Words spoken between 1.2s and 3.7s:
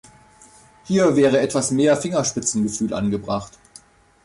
etwas mehr Fingerspitzengefühl angebracht.